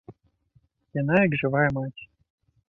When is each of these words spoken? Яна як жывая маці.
Яна 1.01 1.15
як 1.25 1.31
жывая 1.43 1.67
маці. 1.77 2.05